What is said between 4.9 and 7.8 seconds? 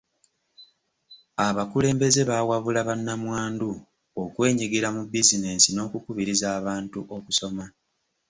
mu bizinensi n'okukubiriza abantu okusoma.